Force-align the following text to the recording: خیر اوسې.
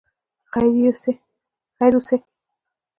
خیر 0.51 0.75
اوسې. 1.97 2.17